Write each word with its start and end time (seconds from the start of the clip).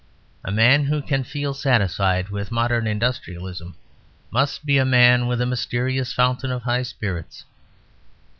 A 0.43 0.51
man 0.51 0.85
who 0.85 0.99
can 0.99 1.23
feel 1.23 1.53
satisfied 1.53 2.29
with 2.29 2.51
modern 2.51 2.87
industrialism 2.87 3.75
must 4.31 4.65
be 4.65 4.79
a 4.79 4.83
man 4.83 5.27
with 5.27 5.39
a 5.41 5.45
mysterious 5.45 6.11
fountain 6.11 6.49
of 6.49 6.63
high 6.63 6.81
spirits. 6.81 7.45